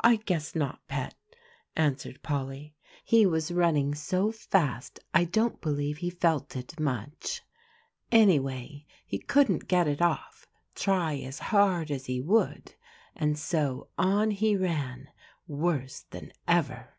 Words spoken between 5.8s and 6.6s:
he felt